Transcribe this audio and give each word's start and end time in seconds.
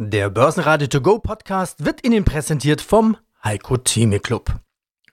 Der 0.00 0.30
Börsenradio 0.30 0.86
To 0.86 1.00
Go 1.00 1.18
Podcast 1.18 1.84
wird 1.84 2.06
Ihnen 2.06 2.24
präsentiert 2.24 2.80
vom 2.80 3.16
Heiko 3.42 3.78
Theme 3.78 4.20
Club. 4.20 4.54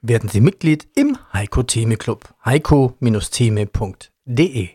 Werden 0.00 0.28
Sie 0.28 0.40
Mitglied 0.40 0.86
im 0.94 1.18
Heiko 1.32 1.64
Theme 1.64 1.96
Club. 1.96 2.32
heiko-theme.de 2.44 4.68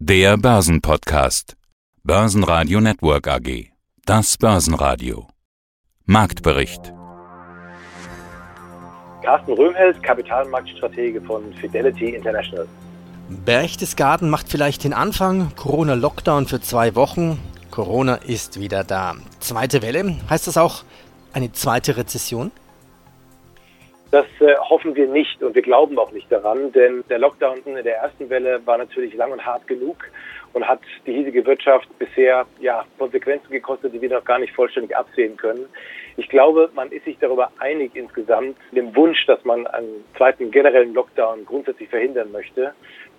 Der 0.00 0.36
Börsenpodcast. 0.38 1.56
Börsenradio 2.02 2.80
Network 2.80 3.28
AG. 3.28 3.70
Das 4.04 4.36
Börsenradio. 4.38 5.28
Marktbericht. 6.04 6.92
Carsten 9.22 9.52
Röhmheld, 9.52 10.02
Kapitalmarktstratege 10.02 11.22
von 11.22 11.54
Fidelity 11.60 12.16
International. 12.16 12.66
Berchtesgaden 13.44 14.30
macht 14.30 14.48
vielleicht 14.48 14.82
den 14.82 14.92
Anfang. 14.92 15.54
Corona-Lockdown 15.54 16.48
für 16.48 16.60
zwei 16.60 16.96
Wochen. 16.96 17.38
Corona 17.74 18.20
ist 18.24 18.60
wieder 18.60 18.84
da. 18.84 19.16
Zweite 19.40 19.82
Welle. 19.82 20.14
Heißt 20.30 20.46
das 20.46 20.56
auch 20.56 20.84
eine 21.32 21.50
zweite 21.50 21.96
Rezession? 21.96 22.52
Das 24.12 24.26
äh, 24.38 24.54
hoffen 24.70 24.94
wir 24.94 25.08
nicht 25.08 25.42
und 25.42 25.56
wir 25.56 25.62
glauben 25.62 25.98
auch 25.98 26.12
nicht 26.12 26.30
daran, 26.30 26.70
denn 26.70 27.02
der 27.10 27.18
Lockdown 27.18 27.58
in 27.64 27.74
der 27.74 27.96
ersten 27.96 28.30
Welle 28.30 28.64
war 28.64 28.78
natürlich 28.78 29.14
lang 29.14 29.32
und 29.32 29.44
hart 29.44 29.66
genug 29.66 30.04
und 30.52 30.68
hat 30.68 30.82
die 31.04 31.14
hiesige 31.14 31.44
Wirtschaft 31.46 31.88
bisher 31.98 32.46
ja, 32.60 32.84
Konsequenzen 32.96 33.50
gekostet, 33.50 33.92
die 33.92 34.00
wir 34.00 34.10
noch 34.10 34.24
gar 34.24 34.38
nicht 34.38 34.54
vollständig 34.54 34.96
absehen 34.96 35.36
können. 35.36 35.66
Ich 36.16 36.28
glaube, 36.28 36.70
man 36.76 36.92
ist 36.92 37.04
sich 37.06 37.18
darüber 37.18 37.50
einig 37.58 37.96
insgesamt, 37.96 38.56
dem 38.70 38.94
Wunsch, 38.94 39.26
dass 39.26 39.44
man 39.44 39.66
einen 39.66 40.04
zweiten 40.16 40.52
generellen 40.52 40.94
Lockdown 40.94 41.44
grundsätzlich 41.44 41.88
verhindern 41.88 42.30
möchte. 42.30 42.72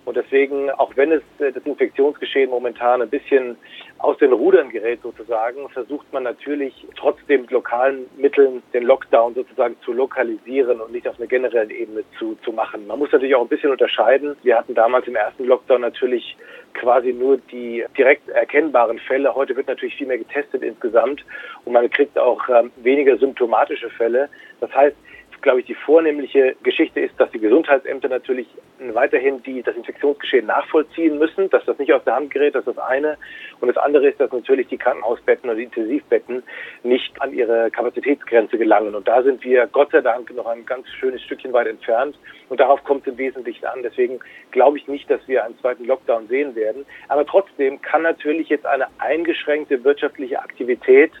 Und 0.06 0.16
deswegen, 0.16 0.70
auch 0.70 0.96
wenn 0.96 1.10
es 1.10 1.22
äh, 1.40 1.50
das 1.50 1.64
Infektionsgeschehen 1.64 2.48
momentan 2.48 3.02
ein 3.02 3.10
bisschen 3.10 3.56
aus 3.98 4.16
den 4.18 4.32
Rudern 4.32 4.70
gerät 4.70 5.02
sozusagen, 5.02 5.68
versucht 5.70 6.10
man 6.12 6.22
natürlich 6.22 6.86
trotzdem 6.96 7.40
mit 7.42 7.50
lokalen 7.50 8.06
Mitteln 8.16 8.62
den 8.72 8.84
Lockdown 8.84 9.34
sozusagen 9.34 9.76
zu 9.84 9.92
lokalisieren 9.92 10.80
und 10.80 10.92
nicht 10.92 11.08
auf 11.08 11.18
einer 11.18 11.26
generellen 11.26 11.70
Ebene 11.70 12.04
zu, 12.20 12.36
zu 12.44 12.52
machen. 12.52 12.86
Man 12.86 13.00
muss 13.00 13.10
natürlich 13.10 13.34
auch 13.34 13.42
ein 13.42 13.48
bisschen 13.48 13.72
unterscheiden. 13.72 14.36
Wir 14.44 14.56
hatten 14.56 14.74
damals 14.74 15.08
im 15.08 15.16
ersten 15.16 15.44
Lockdown 15.44 15.80
natürlich 15.80 16.36
quasi 16.74 17.12
nur 17.12 17.38
die 17.38 17.84
direkt 17.98 18.28
erkennbaren 18.28 19.00
Fälle. 19.00 19.34
Heute 19.34 19.56
wird 19.56 19.66
natürlich 19.66 19.96
viel 19.96 20.06
mehr 20.06 20.18
getestet 20.18 20.62
insgesamt 20.62 21.24
und 21.64 21.72
man 21.72 21.90
kriegt 21.90 22.16
auch 22.16 22.48
ähm, 22.48 22.70
weniger 22.76 23.16
symptomatische 23.18 23.90
Fälle. 23.90 24.28
Das 24.60 24.72
heißt, 24.72 24.96
glaube 25.42 25.60
ich, 25.60 25.66
die 25.66 25.74
vornehmliche 25.74 26.56
Geschichte 26.62 27.00
ist, 27.00 27.18
dass 27.18 27.30
die 27.30 27.38
Gesundheitsämter 27.38 28.08
natürlich 28.08 28.46
weiterhin 28.92 29.42
die, 29.42 29.62
das 29.62 29.76
Infektionsgeschehen 29.76 30.46
nachvollziehen 30.46 31.18
müssen, 31.18 31.48
dass 31.50 31.64
das 31.64 31.78
nicht 31.78 31.92
aus 31.92 32.04
der 32.04 32.16
Hand 32.16 32.30
gerät, 32.30 32.54
das 32.54 32.66
ist 32.66 32.76
das 32.76 32.84
eine. 32.84 33.16
Und 33.60 33.68
das 33.68 33.76
andere 33.76 34.08
ist, 34.08 34.20
dass 34.20 34.30
natürlich 34.32 34.68
die 34.68 34.76
Krankenhausbetten 34.76 35.48
oder 35.48 35.56
die 35.56 35.64
Intensivbetten 35.64 36.42
nicht 36.82 37.20
an 37.20 37.32
ihre 37.32 37.70
Kapazitätsgrenze 37.70 38.58
gelangen. 38.58 38.94
Und 38.94 39.08
da 39.08 39.22
sind 39.22 39.42
wir 39.44 39.66
Gott 39.66 39.90
sei 39.92 40.00
Dank 40.00 40.34
noch 40.34 40.46
ein 40.46 40.66
ganz 40.66 40.88
schönes 41.00 41.22
Stückchen 41.22 41.52
weit 41.52 41.66
entfernt. 41.66 42.18
Und 42.48 42.60
darauf 42.60 42.82
kommt 42.84 43.06
es 43.06 43.12
im 43.12 43.18
Wesentlichen 43.18 43.64
an. 43.64 43.82
Deswegen 43.82 44.20
glaube 44.50 44.78
ich 44.78 44.86
nicht, 44.88 45.10
dass 45.10 45.20
wir 45.26 45.44
einen 45.44 45.58
zweiten 45.58 45.84
Lockdown 45.84 46.28
sehen 46.28 46.54
werden. 46.54 46.84
Aber 47.08 47.24
trotzdem 47.26 47.80
kann 47.80 48.02
natürlich 48.02 48.48
jetzt 48.48 48.66
eine 48.66 48.86
eingeschränkte 48.98 49.82
wirtschaftliche 49.84 50.40
Aktivität 50.40 51.12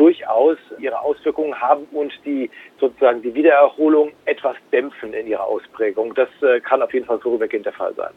durchaus 0.00 0.56
ihre 0.78 0.98
Auswirkungen 0.98 1.60
haben 1.60 1.84
und 1.92 2.10
die 2.24 2.50
sozusagen 2.80 3.20
die 3.20 3.34
Wiedererholung 3.34 4.12
etwas 4.24 4.56
dämpfen 4.72 5.12
in 5.12 5.26
ihrer 5.26 5.44
Ausprägung. 5.44 6.14
Das 6.14 6.30
äh, 6.40 6.58
kann 6.60 6.80
auf 6.80 6.94
jeden 6.94 7.04
Fall 7.04 7.18
vorübergehend 7.18 7.66
der 7.66 7.74
Fall 7.74 7.92
sein. 7.94 8.14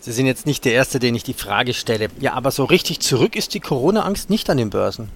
Sie 0.00 0.12
sind 0.12 0.26
jetzt 0.26 0.46
nicht 0.46 0.64
der 0.64 0.74
Erste, 0.74 1.00
den 1.00 1.16
ich 1.16 1.24
die 1.24 1.34
Frage 1.34 1.74
stelle. 1.74 2.06
Ja, 2.20 2.34
aber 2.34 2.52
so 2.52 2.64
richtig 2.64 3.00
zurück 3.00 3.34
ist 3.34 3.54
die 3.54 3.60
Corona-Angst 3.60 4.30
nicht 4.30 4.48
an 4.48 4.58
den 4.58 4.70
Börsen. 4.70 5.10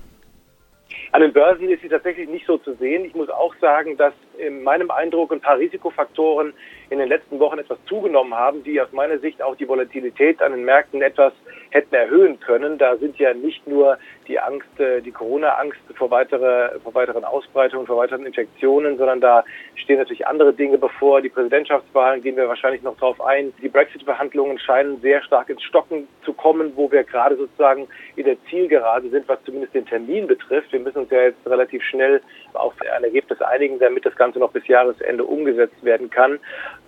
An 1.13 1.21
den 1.21 1.33
Börsen 1.33 1.69
ist 1.69 1.83
sie 1.83 1.89
tatsächlich 1.89 2.29
nicht 2.29 2.47
so 2.47 2.59
zu 2.59 2.75
sehen. 2.75 3.05
Ich 3.05 3.15
muss 3.15 3.29
auch 3.31 3.55
sagen, 3.61 3.97
dass 3.97 4.13
in 4.41 4.63
meinem 4.63 4.91
Eindruck 4.91 5.33
ein 5.33 5.41
paar 5.41 5.59
Risikofaktoren 5.59 6.53
in 6.91 6.99
den 6.99 7.09
letzten 7.09 7.39
Wochen 7.39 7.59
etwas 7.59 7.79
zugenommen 7.87 8.35
haben, 8.35 8.65
die 8.65 8.81
aus 8.81 8.93
meiner 8.93 9.19
Sicht 9.19 9.43
auch 9.43 9.57
die 9.57 9.69
Volatilität 9.69 10.43
an 10.43 10.53
den 10.53 10.65
Märkten 10.65 11.03
etwas 11.03 11.33
hätten 11.71 11.95
erhöhen 11.95 12.41
können. 12.41 12.79
Da 12.79 12.97
sind 12.97 13.19
ja 13.19 13.33
nicht 13.33 13.67
nur 13.67 13.99
die 14.27 14.39
Angst, 14.39 14.79
äh, 14.79 15.01
die 15.01 15.11
Corona-Angst 15.11 15.79
vor, 15.97 16.11
weitere, 16.11 16.79
vor 16.81 16.95
weiteren 16.95 17.25
Ausbreitungen, 17.25 17.87
vor 17.87 17.97
weiteren 17.97 18.27
Infektionen, 18.27 18.97
sondern 18.97 19.21
da 19.21 19.45
stehen 19.75 19.99
natürlich 19.99 20.27
andere 20.27 20.53
Dinge 20.53 20.79
bevor. 20.79 21.21
Die 21.21 21.29
Präsidentschaftswahlen 21.29 22.23
gehen 22.23 22.37
wir 22.37 22.49
wahrscheinlich 22.49 22.83
noch 22.83 22.97
drauf 22.97 23.21
ein. 23.21 23.53
Die 23.61 23.69
Brexit-Verhandlungen 23.69 24.59
scheinen 24.59 25.01
sehr 25.01 25.23
stark 25.23 25.49
ins 25.49 25.63
Stocken 25.63 26.07
zu 26.25 26.33
kommen, 26.33 26.73
wo 26.77 26.91
wir 26.93 27.03
gerade 27.03 27.37
sozusagen 27.37 27.89
in 28.15 28.25
der 28.25 28.37
Zielgerade 28.49 29.09
sind, 29.11 29.29
was 29.29 29.43
zumindest 29.45 29.75
den 29.75 29.87
Termin 29.87 30.29
betrifft. 30.29 30.73
Wir 30.73 30.81
müssen 30.81 30.99
uns 30.99 31.11
ja 31.11 31.23
jetzt 31.23 31.45
relativ 31.47 31.83
schnell 31.83 32.21
auf 32.53 32.73
ein 32.97 33.03
Ergebnis 33.05 33.41
einigen, 33.43 33.81
damit 33.81 34.07
das 34.07 34.15
Ganze 34.15 34.30
noch 34.39 34.53
bis 34.53 34.67
Jahresende 34.67 35.25
umgesetzt 35.25 35.83
werden 35.83 36.11
kann. 36.11 36.39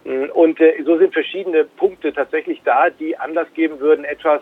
Und 0.04 0.60
äh, 0.60 0.82
so 0.84 0.98
sind 0.98 1.12
verschiedene 1.12 1.64
Punkte 1.64 2.12
tatsächlich 2.12 2.60
da, 2.64 2.90
die 2.90 3.16
Anlass 3.18 3.48
geben 3.54 3.80
würden, 3.80 4.04
etwas 4.04 4.40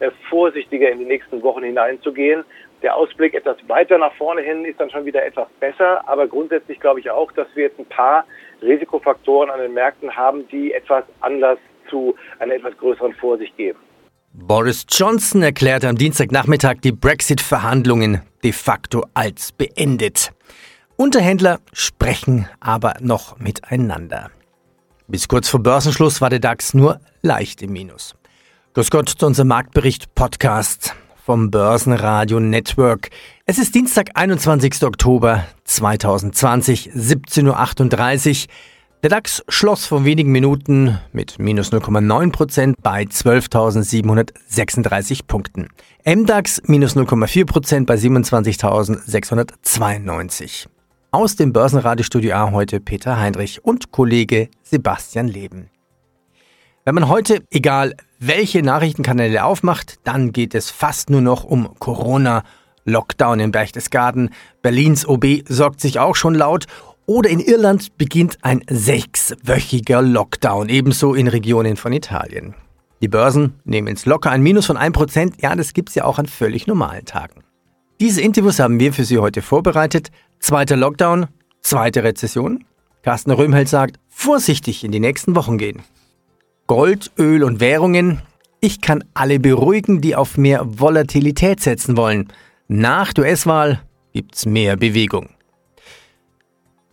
äh, 0.00 0.10
vorsichtiger 0.30 0.90
in 0.90 1.00
die 1.00 1.04
nächsten 1.04 1.42
Wochen 1.42 1.62
hineinzugehen. 1.62 2.44
Der 2.82 2.94
Ausblick 2.94 3.34
etwas 3.34 3.56
weiter 3.66 3.98
nach 3.98 4.14
vorne 4.14 4.42
hin 4.42 4.64
ist 4.64 4.78
dann 4.78 4.90
schon 4.90 5.04
wieder 5.04 5.24
etwas 5.24 5.48
besser, 5.58 6.08
aber 6.08 6.28
grundsätzlich 6.28 6.78
glaube 6.78 7.00
ich 7.00 7.10
auch, 7.10 7.32
dass 7.32 7.48
wir 7.54 7.64
jetzt 7.64 7.78
ein 7.78 7.86
paar 7.86 8.24
Risikofaktoren 8.62 9.50
an 9.50 9.60
den 9.60 9.74
Märkten 9.74 10.14
haben, 10.14 10.46
die 10.48 10.72
etwas 10.72 11.04
Anlass 11.20 11.58
zu 11.90 12.14
einer 12.38 12.54
etwas 12.54 12.76
größeren 12.78 13.14
Vorsicht 13.14 13.56
geben. 13.56 13.78
Boris 14.32 14.86
Johnson 14.88 15.42
erklärte 15.42 15.88
am 15.88 15.96
Dienstagnachmittag 15.96 16.76
die 16.84 16.92
Brexit-Verhandlungen 16.92 18.22
de 18.44 18.52
facto 18.52 19.04
als 19.14 19.50
beendet. 19.50 20.30
Unterhändler 21.00 21.60
sprechen 21.72 22.48
aber 22.58 22.94
noch 23.00 23.38
miteinander. 23.38 24.32
Bis 25.06 25.28
kurz 25.28 25.48
vor 25.48 25.62
Börsenschluss 25.62 26.20
war 26.20 26.28
der 26.28 26.40
DAX 26.40 26.74
nur 26.74 26.98
leicht 27.22 27.62
im 27.62 27.72
Minus. 27.72 28.16
Grüß 28.74 28.90
Gott 28.90 29.08
zu 29.08 29.24
unserem 29.24 29.46
Marktbericht 29.46 30.12
Podcast 30.16 30.96
vom 31.24 31.52
Börsenradio 31.52 32.40
Network. 32.40 33.10
Es 33.46 33.58
ist 33.58 33.76
Dienstag, 33.76 34.10
21. 34.14 34.82
Oktober 34.82 35.44
2020, 35.62 36.90
17.38 36.90 38.46
Uhr. 38.46 38.48
Der 39.04 39.10
DAX 39.10 39.44
schloss 39.48 39.86
vor 39.86 40.04
wenigen 40.04 40.32
Minuten 40.32 40.98
mit 41.12 41.38
minus 41.38 41.72
0,9 41.72 42.32
Prozent 42.32 42.74
bei 42.82 43.04
12.736 43.04 45.20
Punkten. 45.28 45.68
MDAX 46.04 46.60
minus 46.64 46.96
0,4 46.96 47.46
Prozent 47.46 47.86
bei 47.86 47.94
27.692. 47.94 50.66
Aus 51.10 51.36
dem 51.36 51.54
Börsenradiostudio 51.54 52.34
A 52.34 52.50
heute 52.50 52.80
Peter 52.80 53.18
Heinrich 53.18 53.64
und 53.64 53.92
Kollege 53.92 54.50
Sebastian 54.62 55.26
Leben. 55.26 55.70
Wenn 56.84 56.94
man 56.94 57.08
heute, 57.08 57.42
egal 57.50 57.94
welche 58.18 58.62
Nachrichtenkanäle 58.62 59.42
aufmacht, 59.42 60.00
dann 60.04 60.32
geht 60.32 60.54
es 60.54 60.70
fast 60.70 61.08
nur 61.08 61.22
noch 61.22 61.44
um 61.44 61.74
Corona, 61.78 62.44
Lockdown 62.84 63.40
in 63.40 63.52
Berchtesgaden, 63.52 64.28
Berlins 64.60 65.08
OB 65.08 65.44
sorgt 65.48 65.80
sich 65.80 65.98
auch 65.98 66.14
schon 66.14 66.34
laut 66.34 66.66
oder 67.06 67.30
in 67.30 67.40
Irland 67.40 67.96
beginnt 67.96 68.36
ein 68.42 68.62
sechswöchiger 68.68 70.02
Lockdown, 70.02 70.68
ebenso 70.68 71.14
in 71.14 71.28
Regionen 71.28 71.76
von 71.76 71.94
Italien. 71.94 72.54
Die 73.00 73.08
Börsen 73.08 73.54
nehmen 73.64 73.88
ins 73.88 74.04
locker 74.04 74.30
ein 74.30 74.42
Minus 74.42 74.66
von 74.66 74.76
1%, 74.76 75.40
ja, 75.40 75.56
das 75.56 75.72
gibt's 75.72 75.94
ja 75.94 76.04
auch 76.04 76.18
an 76.18 76.26
völlig 76.26 76.66
normalen 76.66 77.06
Tagen. 77.06 77.44
Diese 78.00 78.20
Interviews 78.20 78.60
haben 78.60 78.78
wir 78.78 78.92
für 78.92 79.04
Sie 79.04 79.18
heute 79.18 79.42
vorbereitet. 79.42 80.12
Zweiter 80.38 80.76
Lockdown, 80.76 81.26
zweite 81.62 82.04
Rezession. 82.04 82.64
Carsten 83.02 83.32
Röhmheld 83.32 83.68
sagt, 83.68 83.98
vorsichtig 84.08 84.84
in 84.84 84.92
die 84.92 85.00
nächsten 85.00 85.34
Wochen 85.34 85.58
gehen. 85.58 85.82
Gold, 86.68 87.10
Öl 87.18 87.42
und 87.42 87.58
Währungen. 87.58 88.22
Ich 88.60 88.80
kann 88.80 89.02
alle 89.14 89.40
beruhigen, 89.40 90.00
die 90.00 90.14
auf 90.14 90.36
mehr 90.36 90.78
Volatilität 90.78 91.58
setzen 91.58 91.96
wollen. 91.96 92.28
Nach 92.68 93.12
der 93.12 93.24
US-Wahl 93.24 93.82
gibt's 94.12 94.46
mehr 94.46 94.76
Bewegung. 94.76 95.30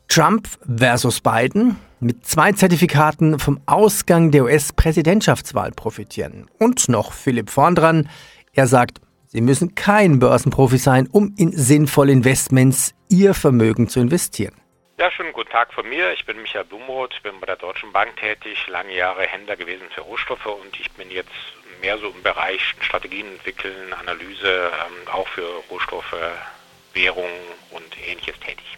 Trump 0.08 0.48
versus 0.66 1.22
Biden 1.22 1.76
mit 2.00 2.26
zwei 2.26 2.52
Zertifikaten 2.52 3.38
vom 3.38 3.60
Ausgang 3.68 4.32
der 4.32 4.46
US-Präsidentschaftswahl 4.46 5.70
profitieren. 5.72 6.48
Und 6.58 6.90
noch 6.90 7.14
Philipp 7.14 7.52
vorn 7.52 7.76
dran. 7.76 8.10
Er 8.54 8.66
sagt, 8.66 9.02
Sie 9.36 9.42
müssen 9.42 9.76
kein 9.76 10.20
Börsenprofi 10.20 10.78
sein, 10.78 11.10
um 11.12 11.36
in 11.38 11.52
sinnvolle 11.52 12.14
Investments 12.14 12.96
Ihr 13.10 13.34
Vermögen 13.34 13.90
zu 13.90 14.00
investieren. 14.00 14.56
Ja, 14.98 15.12
schönen 15.12 15.34
guten 15.34 15.50
Tag 15.50 15.74
von 15.74 15.90
mir. 15.90 16.14
Ich 16.14 16.26
bin 16.26 16.42
Michael 16.42 16.64
Blumroth, 16.64 17.22
bin 17.22 17.38
bei 17.42 17.48
der 17.48 17.58
Deutschen 17.58 17.92
Bank 17.92 18.16
tätig, 18.16 18.66
lange 18.70 18.96
Jahre 18.96 19.24
Händler 19.24 19.58
gewesen 19.58 19.88
für 19.94 20.00
Rohstoffe 20.00 20.46
und 20.46 20.80
ich 20.80 20.90
bin 20.92 21.12
jetzt 21.12 21.28
mehr 21.82 21.98
so 21.98 22.12
im 22.12 22.24
Bereich 22.24 22.62
Strategien 22.80 23.28
entwickeln, 23.28 23.92
Analyse, 24.00 24.72
ähm, 24.72 25.12
auch 25.12 25.28
für 25.28 25.46
Rohstoffe, 25.70 26.16
Währungen 26.94 27.28
und 27.72 28.08
ähnliches 28.08 28.40
tätig. 28.40 28.78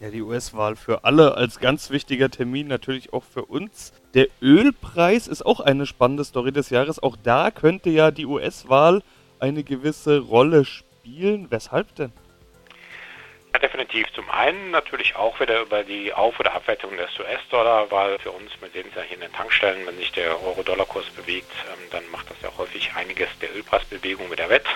Ja, 0.00 0.10
die 0.10 0.22
US-Wahl 0.22 0.74
für 0.74 1.04
alle 1.04 1.36
als 1.36 1.60
ganz 1.60 1.90
wichtiger 1.90 2.28
Termin, 2.28 2.66
natürlich 2.66 3.12
auch 3.12 3.22
für 3.22 3.44
uns. 3.44 3.92
Der 4.14 4.26
Ölpreis 4.42 5.28
ist 5.28 5.46
auch 5.46 5.60
eine 5.60 5.86
spannende 5.86 6.24
Story 6.24 6.50
des 6.50 6.70
Jahres. 6.70 7.00
Auch 7.00 7.16
da 7.22 7.52
könnte 7.52 7.90
ja 7.90 8.10
die 8.10 8.26
US-Wahl 8.26 9.04
eine 9.44 9.62
gewisse 9.62 10.20
Rolle 10.20 10.64
spielen. 10.64 11.50
Weshalb 11.50 11.94
denn? 11.96 12.12
Ja, 13.52 13.58
definitiv. 13.60 14.10
Zum 14.14 14.28
einen 14.30 14.70
natürlich 14.70 15.14
auch 15.16 15.38
wieder 15.38 15.60
über 15.60 15.84
die 15.84 16.12
Auf- 16.12 16.40
oder 16.40 16.54
Abwertung 16.54 16.96
des 16.96 17.18
US-Dollar, 17.20 17.90
weil 17.90 18.18
für 18.18 18.30
uns, 18.30 18.50
wir 18.60 18.70
sehen 18.70 18.86
es 18.88 18.96
ja 18.96 19.02
hier 19.02 19.16
in 19.16 19.20
den 19.20 19.32
Tankstellen, 19.32 19.86
wenn 19.86 19.96
sich 19.96 20.10
der 20.12 20.42
Euro-Dollar-Kurs 20.42 21.10
bewegt, 21.10 21.52
ähm, 21.70 21.90
dann 21.90 22.02
macht 22.10 22.30
das 22.30 22.40
ja 22.42 22.48
häufig 22.56 22.90
einiges 22.96 23.28
der 23.40 23.54
Ölpreisbewegung 23.54 24.30
wieder 24.30 24.48
wett. 24.48 24.66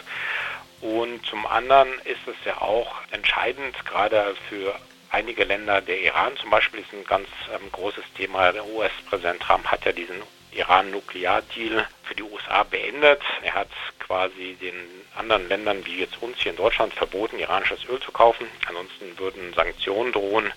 Und 0.81 1.25
zum 1.26 1.47
anderen 1.47 1.88
ist 2.05 2.26
es 2.26 2.37
ja 2.44 2.61
auch 2.61 2.94
entscheidend, 3.11 3.75
gerade 3.87 4.37
für 4.49 4.75
einige 5.11 5.44
Länder, 5.44 5.81
der 5.81 6.00
Iran 6.00 6.37
zum 6.37 6.50
Beispiel 6.50 6.81
ist 6.81 6.93
ein 6.93 7.05
ganz 7.05 7.26
ähm, 7.53 7.73
großes 7.73 8.05
Thema. 8.17 8.53
Der 8.53 8.67
US-Präsident 8.67 9.41
Trump 9.41 9.67
hat 9.67 9.87
ja 9.87 9.93
diesen 9.93 10.23
Iran-Nuklear-Deal 10.53 11.87
für 12.08 12.14
die 12.14 12.22
USA 12.22 12.62
beendet. 12.62 13.20
Er 13.43 13.55
hat 13.55 13.69
quasi 13.99 14.56
den 14.60 14.75
anderen 15.16 15.49
Ländern 15.49 15.84
wie 15.84 15.99
jetzt 15.99 16.20
uns 16.22 16.38
hier 16.38 16.52
in 16.52 16.56
Deutschland 16.56 16.94
verboten, 16.94 17.38
iranisches 17.38 17.84
Öl 17.88 18.00
zu 18.00 18.10
kaufen. 18.10 18.46
Ansonsten 18.66 19.19
würden 19.19 19.52
Sanktionen 19.55 20.12
drohen. 20.12 20.52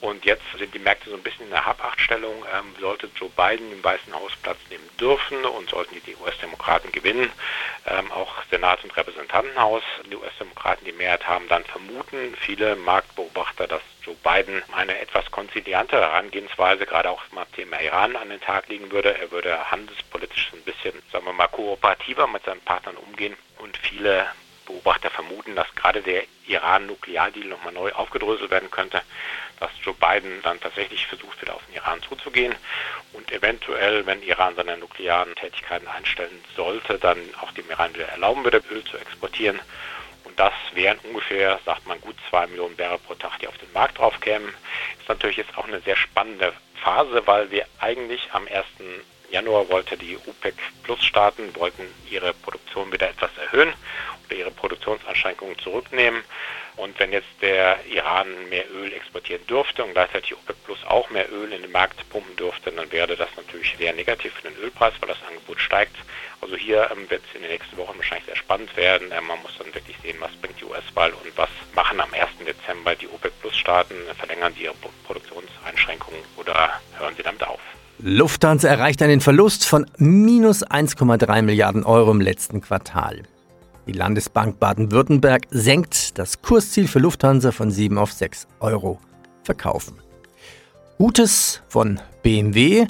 Und 0.00 0.24
jetzt 0.26 0.44
sind 0.58 0.74
die 0.74 0.78
Märkte 0.78 1.08
so 1.08 1.16
ein 1.16 1.22
bisschen 1.22 1.46
in 1.46 1.50
der 1.50 1.64
Habachtstellung. 1.64 2.44
Ähm, 2.54 2.74
sollte 2.80 3.08
Joe 3.16 3.30
Biden 3.30 3.72
im 3.72 3.82
Weißen 3.82 4.14
Haus 4.14 4.32
Platz 4.42 4.58
nehmen 4.70 4.88
dürfen 5.00 5.44
und 5.44 5.70
sollten 5.70 6.00
die 6.06 6.16
US-Demokraten 6.16 6.92
gewinnen, 6.92 7.30
ähm, 7.86 8.12
auch 8.12 8.34
Senat 8.50 8.84
und 8.84 8.94
Repräsentantenhaus, 8.96 9.82
die 10.10 10.16
US-Demokraten 10.16 10.84
die 10.84 10.92
Mehrheit 10.92 11.26
haben, 11.26 11.48
dann 11.48 11.64
vermuten 11.64 12.34
viele 12.40 12.76
Marktbeobachter, 12.76 13.66
dass 13.66 13.80
Joe 14.02 14.16
Biden 14.22 14.62
eine 14.72 14.98
etwas 15.00 15.30
konziliantere 15.30 16.02
Herangehensweise 16.02 16.86
gerade 16.86 17.10
auch 17.10 17.22
beim 17.32 17.50
Thema 17.52 17.80
Iran 17.80 18.16
an 18.16 18.28
den 18.28 18.40
Tag 18.40 18.68
legen 18.68 18.92
würde. 18.92 19.18
Er 19.18 19.30
würde 19.30 19.70
handelspolitisch 19.70 20.52
ein 20.52 20.62
bisschen, 20.62 20.85
sagen 21.12 21.26
wir 21.26 21.32
mal, 21.32 21.48
kooperativer 21.48 22.26
mit 22.26 22.44
seinen 22.44 22.60
Partnern 22.60 22.96
umgehen 22.96 23.36
und 23.58 23.76
viele 23.76 24.26
Beobachter 24.66 25.10
vermuten, 25.10 25.54
dass 25.54 25.72
gerade 25.74 26.02
der 26.02 26.24
Iran-Nukleardeal 26.46 27.46
nochmal 27.46 27.72
neu 27.72 27.92
aufgedröselt 27.92 28.50
werden 28.50 28.70
könnte, 28.70 29.00
dass 29.60 29.70
Joe 29.82 29.94
Biden 29.94 30.42
dann 30.42 30.60
tatsächlich 30.60 31.06
versucht, 31.06 31.40
wieder 31.40 31.54
auf 31.54 31.64
den 31.66 31.76
Iran 31.76 32.02
zuzugehen 32.02 32.54
und 33.12 33.30
eventuell, 33.32 34.04
wenn 34.06 34.22
Iran 34.22 34.54
seine 34.56 34.76
nuklearen 34.76 35.34
Tätigkeiten 35.36 35.88
einstellen 35.88 36.44
sollte, 36.54 36.98
dann 36.98 37.18
auch 37.40 37.52
dem 37.52 37.68
Iran 37.70 37.94
wieder 37.94 38.08
erlauben 38.08 38.44
würde, 38.44 38.62
Öl 38.70 38.84
zu 38.84 38.98
exportieren. 38.98 39.60
Und 40.24 40.38
das 40.38 40.52
wären 40.74 40.98
ungefähr, 40.98 41.58
sagt 41.64 41.86
man, 41.86 42.00
gut 42.00 42.16
zwei 42.28 42.46
Millionen 42.48 42.76
Barrel 42.76 42.98
pro 42.98 43.14
Tag, 43.14 43.38
die 43.38 43.48
auf 43.48 43.56
den 43.58 43.72
Markt 43.72 43.98
drauf 43.98 44.20
kämen. 44.20 44.52
Ist 44.98 45.08
natürlich 45.08 45.36
jetzt 45.36 45.56
auch 45.56 45.66
eine 45.66 45.80
sehr 45.80 45.96
spannende 45.96 46.52
Phase, 46.82 47.26
weil 47.26 47.50
wir 47.50 47.66
eigentlich 47.78 48.28
am 48.32 48.46
1. 48.46 48.66
Januar 49.30 49.68
wollte 49.68 49.96
die 49.96 50.16
OPEC 50.26 50.54
Plus 50.82 51.04
Staaten 51.04 51.54
wollten 51.56 51.82
ihre 52.10 52.32
Produktion 52.32 52.92
wieder 52.92 53.08
etwas 53.08 53.30
erhöhen 53.38 53.72
oder 54.26 54.36
ihre 54.36 54.50
Produktionsanschränkungen 54.50 55.58
zurücknehmen. 55.58 56.22
Und 56.76 56.98
wenn 57.00 57.12
jetzt 57.12 57.28
der 57.40 57.78
Iran 57.86 58.28
mehr 58.50 58.70
Öl 58.70 58.92
exportieren 58.92 59.46
dürfte 59.46 59.82
und 59.82 59.92
gleichzeitig 59.92 60.34
OPEC 60.34 60.64
Plus 60.64 60.78
auch 60.86 61.08
mehr 61.08 61.32
Öl 61.32 61.52
in 61.52 61.62
den 61.62 61.72
Markt 61.72 62.08
pumpen 62.10 62.36
dürfte, 62.36 62.70
dann 62.70 62.92
wäre 62.92 63.16
das 63.16 63.30
natürlich 63.36 63.74
sehr 63.78 63.94
negativ 63.94 64.34
für 64.34 64.48
den 64.48 64.56
Ölpreis, 64.58 64.92
weil 65.00 65.08
das 65.08 65.22
Angebot 65.26 65.58
steigt. 65.58 65.96
Also 66.42 66.54
hier 66.54 66.90
ähm, 66.92 67.08
wird 67.08 67.22
es 67.28 67.34
in 67.34 67.42
den 67.42 67.50
nächsten 67.50 67.76
Wochen 67.78 67.96
wahrscheinlich 67.96 68.26
sehr 68.26 68.36
spannend 68.36 68.76
werden. 68.76 69.10
Äh, 69.10 69.22
man 69.22 69.40
muss 69.40 69.56
dann 69.58 69.74
wirklich 69.74 69.96
sehen, 70.02 70.16
was 70.20 70.32
bringt 70.36 70.60
die 70.60 70.64
US-Wahl 70.64 71.12
und 71.12 71.36
was 71.36 71.50
machen 71.74 71.98
am 71.98 72.12
1. 72.12 72.28
Dezember 72.46 72.94
die 72.94 73.08
OPEC 73.08 73.32
Plus 73.40 73.56
Staaten, 73.56 73.94
verlängern 74.18 74.52
sie 74.54 74.64
ihre 74.64 74.74
Produktionseinschränkungen 75.06 76.20
oder 76.36 76.80
hören 76.98 77.14
sie 77.16 77.22
damit 77.22 77.42
auf. 77.42 77.60
Lufthansa 77.98 78.68
erreicht 78.68 79.00
einen 79.00 79.22
Verlust 79.22 79.66
von 79.66 79.86
minus 79.96 80.66
1,3 80.66 81.40
Milliarden 81.40 81.84
Euro 81.84 82.10
im 82.10 82.20
letzten 82.20 82.60
Quartal. 82.60 83.22
Die 83.86 83.92
Landesbank 83.92 84.60
Baden-Württemberg 84.60 85.44
senkt 85.50 86.18
das 86.18 86.42
Kursziel 86.42 86.88
für 86.88 86.98
Lufthansa 86.98 87.52
von 87.52 87.70
7 87.70 87.96
auf 87.96 88.12
6 88.12 88.48
Euro 88.60 89.00
verkaufen. 89.44 89.98
Gutes 90.98 91.62
von 91.68 91.98
BMW. 92.22 92.86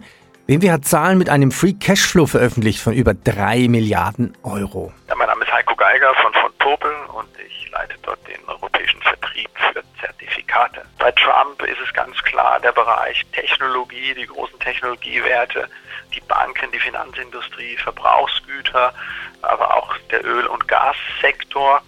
BMW 0.47 0.73
hat 0.73 0.85
Zahlen 0.85 1.19
mit 1.19 1.29
einem 1.29 1.53
Free 1.53 1.75
Cashflow 1.75 2.26
veröffentlicht 2.26 2.81
von 2.81 2.93
über 2.93 3.14
3 3.14 3.69
Milliarden 3.69 4.37
Euro. 4.43 4.93
Ja, 5.08 5.14
mein 5.14 5.29
Name 5.29 5.44
ist 5.44 5.53
Heiko 5.53 5.76
Geiger 5.76 6.12
von 6.20 6.32
Popel 6.67 6.97
und 7.13 7.29
ich 7.39 7.71
leite 7.71 7.95
dort 8.03 8.19
den 8.27 8.45
europäischen 8.49 9.01
Vertrieb 9.01 9.49
für 9.57 9.85
Zertifikate. 10.01 10.83
Bei 10.99 11.13
Trump 11.13 11.63
ist 11.63 11.79
es 11.81 11.95
ganz 11.95 12.21
klar 12.25 12.59
der 12.59 12.73
Bereich 12.73 13.25
Technologie, 13.31 14.15
die 14.15 14.27
großen 14.27 14.59
Technologiewerte, 14.59 15.69
die 16.13 16.21
Banken, 16.23 16.73
die 16.73 16.81
Finanzindustrie, 16.81 17.77
Verbrauchsgüter, 17.77 18.93
aber 19.43 19.77
auch 19.77 19.97
der 20.11 20.25
Öl- 20.25 20.49
und 20.49 20.67
Gassektor, 20.67 21.83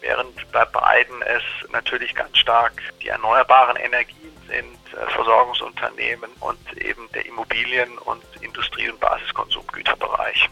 während 0.00 0.50
bei 0.50 0.64
beiden 0.64 1.22
es 1.22 1.44
natürlich 1.70 2.12
ganz 2.12 2.38
stark 2.38 2.72
die 3.00 3.08
erneuerbaren 3.10 3.76
Energien 3.76 4.36
sind, 4.48 5.00
äh, 5.00 5.08
Versorgungsunternehmen 5.12 6.32
und 6.40 6.58
eben 6.78 7.08
der 7.12 7.24
Immobilien- 7.24 7.98
und 7.98 8.24
Industrie- 8.40 8.90
und 8.90 8.98
Basiskonsumgüterbereich. 8.98 10.50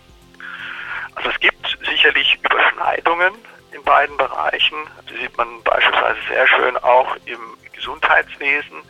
Also 1.16 1.30
es 1.30 1.40
gibt 1.40 1.76
sicherlich 1.84 2.38
Überschneidungen 2.44 3.34
in 3.76 3.82
beiden 3.84 4.16
Bereichen. 4.16 4.76
Das 5.06 5.18
sieht 5.18 5.36
man 5.36 5.62
beispielsweise 5.62 6.18
sehr 6.28 6.48
schön 6.48 6.76
auch 6.78 7.14
im 7.26 7.56
Gesundheitswesen. 7.72 8.82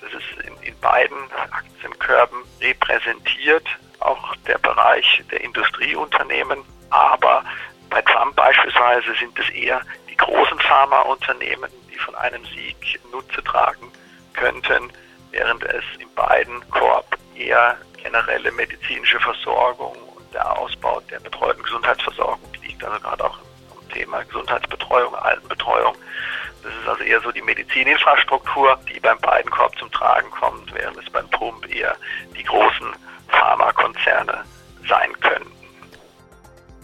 Das 0.00 0.12
ist 0.12 0.46
in, 0.46 0.56
in 0.62 0.78
beiden 0.80 1.16
Aktienkörben 1.50 2.38
repräsentiert, 2.60 3.66
auch 4.00 4.36
der 4.46 4.58
Bereich 4.58 5.22
der 5.30 5.40
Industrieunternehmen. 5.40 6.60
Aber 6.90 7.44
bei 7.90 8.02
Trump 8.02 8.36
beispielsweise 8.36 9.14
sind 9.18 9.38
es 9.38 9.48
eher 9.50 9.80
die 10.08 10.16
großen 10.16 10.60
Pharmaunternehmen, 10.60 11.70
die 11.90 11.98
von 11.98 12.14
einem 12.16 12.44
Sieg 12.46 13.00
Nutze 13.10 13.42
tragen 13.42 13.90
könnten, 14.34 14.92
während 15.30 15.64
es 15.64 15.84
in 15.98 16.12
beiden 16.14 16.68
Korb 16.70 17.16
eher 17.34 17.76
generelle 18.02 18.52
medizinische 18.52 19.18
Versorgung 19.18 19.96
und 20.16 20.34
der 20.34 20.58
Ausbau 20.58 21.00
der 21.10 21.20
betreuten 21.20 21.62
Gesundheitsversorgung 21.62 22.52
liegt, 22.62 22.84
also 22.84 23.00
gerade 23.00 23.24
auch 23.24 23.38
im 23.38 23.45
Thema 23.88 24.22
Gesundheitsbetreuung, 24.24 25.14
Altenbetreuung. 25.14 25.94
Das 26.62 26.72
ist 26.72 26.88
also 26.88 27.04
eher 27.04 27.20
so 27.20 27.30
die 27.30 27.42
Medizininfrastruktur, 27.42 28.78
die 28.92 28.98
beim 28.98 29.18
beiden 29.20 29.50
Korb 29.50 29.78
zum 29.78 29.90
Tragen 29.92 30.30
kommt, 30.30 30.72
während 30.74 30.96
es 30.98 31.08
beim 31.10 31.28
Pump 31.30 31.66
eher 31.72 31.96
die 32.36 32.42
großen 32.42 32.88
Pharmakonzerne 33.28 34.44
sein 34.88 35.12
könnten. 35.20 35.52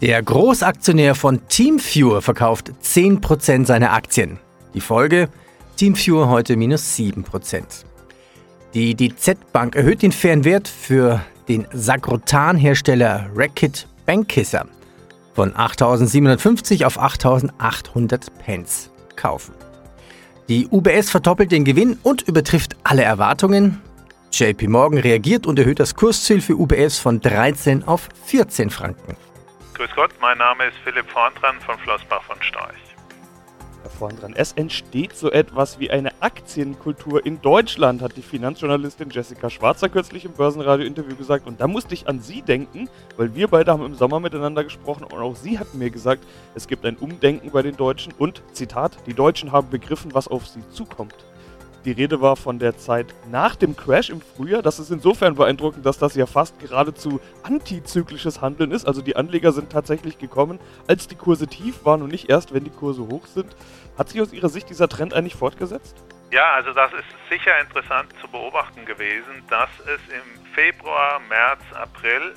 Der 0.01 0.23
Großaktionär 0.23 1.15
von 1.15 1.47
TeamViewer 1.49 2.23
verkauft 2.23 2.71
10% 2.83 3.67
seiner 3.67 3.93
Aktien. 3.93 4.39
Die 4.75 4.81
Folge? 4.81 5.29
TeamViewer 5.77 6.29
heute 6.29 6.57
minus 6.57 6.97
7%. 6.97 7.85
Die 8.75 8.95
DZ 8.95 9.53
Bank 9.53 9.77
erhöht 9.77 10.03
den 10.03 10.13
fairen 10.13 10.45
Wert 10.45 10.67
für 10.69 11.21
den 11.49 11.67
Sagrotan-Hersteller 11.73 13.31
Racket 13.35 13.87
Bankkisser 14.07 14.67
von 15.35 15.53
8.750 15.55 16.85
auf 16.85 17.01
8.800 17.01 18.29
Pence 18.45 18.91
kaufen. 19.17 19.55
Die 20.49 20.69
UBS 20.69 21.11
verdoppelt 21.11 21.53
den 21.53 21.65
Gewinn 21.65 21.99
und 22.03 22.23
übertrifft 22.23 22.77
alle 22.83 23.03
Erwartungen. 23.03 23.81
JP 24.33 24.69
Morgan 24.69 24.99
reagiert 24.99 25.47
und 25.47 25.59
erhöht 25.59 25.79
das 25.79 25.95
Kursziel 25.95 26.41
für 26.41 26.57
UBS 26.57 26.99
von 26.99 27.21
13 27.21 27.85
auf 27.85 28.09
14 28.25 28.71
Franken. 28.71 29.17
Grüß 29.75 29.91
Gott, 29.95 30.11
mein 30.21 30.39
Name 30.39 30.67
ist 30.67 30.77
Philipp 30.85 31.09
Vorndran 31.11 31.57
von 31.65 31.79
Flossbach 31.79 32.23
von 32.25 32.37
Storch. 32.43 32.82
Herr 34.03 34.09
Vorndran, 34.09 34.35
es 34.35 34.53
entsteht 34.55 35.15
so 35.15 35.31
etwas 35.31 35.79
wie 35.79 35.91
eine 35.91 36.11
Aktienkultur 36.21 37.25
in 37.25 37.41
Deutschland, 37.41 38.03
hat 38.03 38.17
die 38.17 38.23
Finanzjournalistin 38.23 39.11
Jessica 39.11 39.49
Schwarzer 39.49 39.89
kürzlich 39.89 40.25
im 40.25 40.33
Börsenradio-Interview 40.33 41.15
gesagt. 41.15 41.47
Und 41.47 41.61
da 41.61 41.69
musste 41.69 41.95
ich 41.95 42.09
an 42.09 42.21
Sie 42.21 42.43
denken, 42.43 42.89
weil 43.17 43.37
wir 43.37 43.47
beide 43.47 43.71
haben 43.71 43.87
im 43.87 43.95
Sommer 43.95 44.19
miteinander 44.19 44.65
gesprochen 44.65 45.05
und 45.05 45.15
auch 45.15 45.37
Sie 45.37 45.57
hatten 45.57 45.79
mir 45.79 45.91
gesagt, 45.91 46.25
es 46.57 46.67
gibt 46.67 46.85
ein 46.85 46.97
Umdenken 46.97 47.53
bei 47.53 47.63
den 47.63 47.77
Deutschen 47.77 48.13
und, 48.19 48.43
Zitat, 48.53 48.97
die 49.07 49.15
Deutschen 49.15 49.53
haben 49.53 49.71
begriffen, 49.71 50.13
was 50.15 50.27
auf 50.27 50.49
sie 50.49 50.69
zukommt. 50.71 51.15
Die 51.85 51.91
Rede 51.91 52.21
war 52.21 52.37
von 52.37 52.61
der 52.61 52.77
Zeit 52.77 53.13
nach 53.29 53.57
dem 53.57 53.77
Crash 53.77 54.11
im 54.11 54.21
Frühjahr. 54.21 54.63
Das 54.63 54.79
ist 54.79 54.93
insofern 54.93 55.35
beeindruckend, 55.35 55.85
dass 55.85 55.99
das 55.99 56.15
ja 56.15 56.27
fast 56.27 56.61
geradezu 56.61 57.21
antizyklisches 57.43 58.41
Handeln 58.41 58.71
ist. 58.71 58.87
Also 58.87 59.03
die 59.03 59.17
Anleger 59.17 59.51
sind 59.51 59.73
tatsächlich 59.73 60.19
gekommen, 60.19 60.61
als 60.87 61.09
die 61.09 61.17
Kurse 61.17 61.49
tief 61.49 61.85
waren 61.85 62.03
und 62.03 62.13
nicht 62.13 62.31
erst, 62.31 62.55
wenn 62.55 62.63
die 62.63 62.71
Kurse 62.71 63.03
hoch 63.03 63.27
sind. 63.27 63.57
Hat 63.99 64.09
sich 64.11 64.21
aus 64.21 64.33
Ihrer 64.33 64.49
Sicht 64.49 64.71
dieser 64.71 64.89
Trend 64.89 65.13
eigentlich 65.13 65.35
fortgesetzt? 65.35 65.97
Ja, 66.31 66.53
also 66.53 66.73
das 66.73 66.93
ist 66.93 67.05
sicher 67.29 67.59
interessant 67.61 68.11
zu 68.21 68.29
beobachten 68.29 68.87
gewesen, 68.87 69.43
dass 69.51 69.69
es 69.81 70.01
im 70.15 70.55
Februar, 70.55 71.21
März, 71.29 71.61
April 71.75 72.33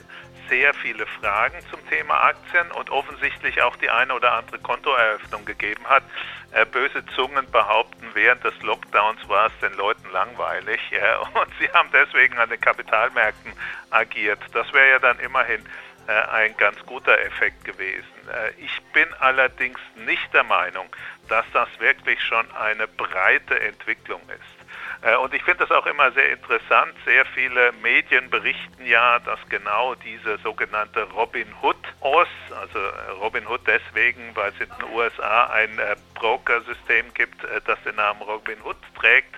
sehr 0.49 0.73
viele 0.73 1.05
Fragen 1.05 1.57
zum 1.69 1.87
Thema 1.89 2.23
Aktien 2.23 2.71
und 2.71 2.89
offensichtlich 2.89 3.61
auch 3.61 3.75
die 3.77 3.89
eine 3.89 4.13
oder 4.13 4.33
andere 4.33 4.59
Kontoeröffnung 4.59 5.45
gegeben 5.45 5.85
hat. 5.87 6.03
Äh, 6.51 6.65
böse 6.65 7.05
Zungen 7.15 7.49
behaupten, 7.51 8.07
während 8.13 8.43
des 8.43 8.59
Lockdowns 8.61 9.27
war 9.27 9.47
es 9.47 9.59
den 9.61 9.73
Leuten 9.77 10.09
langweilig 10.11 10.79
und 11.33 11.51
sie 11.59 11.69
haben 11.69 11.89
deswegen 11.91 12.37
an 12.37 12.49
den 12.49 12.61
Kapitalmärkten 12.61 13.53
agiert. 13.89 14.39
Das 14.53 14.71
wäre 14.73 14.89
ja 14.89 14.99
dann 14.99 15.19
immerhin 15.19 15.65
äh, 16.07 16.11
ein 16.11 16.55
ganz 16.57 16.77
guter 16.85 17.19
Effekt 17.19 17.65
gewesen. 17.65 18.05
Äh, 18.31 18.51
ich 18.63 18.81
bin 18.93 19.07
allerdings 19.19 19.79
nicht 19.95 20.33
der 20.33 20.43
Meinung, 20.43 20.87
dass 21.27 21.45
das 21.53 21.67
wirklich 21.79 22.21
schon 22.21 22.49
eine 22.55 22.87
breite 22.87 23.59
Entwicklung 23.59 24.21
ist. 24.29 24.54
Äh, 25.01 25.15
und 25.17 25.33
ich 25.33 25.43
finde 25.43 25.65
das 25.65 25.71
auch 25.71 25.85
immer 25.85 26.11
sehr 26.11 26.31
interessant. 26.31 26.93
Sehr 27.05 27.25
viele 27.25 27.71
Medien 27.83 28.29
berichten 28.29 28.85
ja, 28.85 29.19
dass 29.19 29.39
genau 29.49 29.95
diese 29.95 30.37
sogenannte 30.39 31.03
Robin 31.13 31.47
Hood-Os, 31.61 32.27
also 32.59 32.79
Robin 33.21 33.47
Hood 33.47 33.61
deswegen, 33.65 34.35
weil 34.35 34.51
es 34.51 34.61
in 34.61 34.69
den 34.79 34.93
USA 34.93 35.45
ein 35.47 35.79
Broker-System 36.15 37.13
gibt, 37.13 37.43
das 37.65 37.81
den 37.83 37.95
Namen 37.95 38.21
Robin 38.21 38.61
Hood 38.63 38.77
trägt, 38.99 39.35